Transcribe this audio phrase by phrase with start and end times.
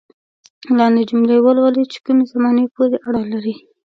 [0.77, 3.55] لاندې جملې ولولئ چې کومې زمانې پورې اړه لري.